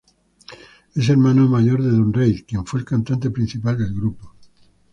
Es 0.95 1.09
hermano 1.09 1.47
mayor 1.47 1.83
de 1.83 1.91
Don 1.91 2.11
Reid, 2.11 2.45
quien 2.47 2.65
fue 2.65 2.79
el 2.79 2.87
cantante 2.87 3.29
principal 3.29 3.77
del 3.77 3.93
grupo. 3.93 4.33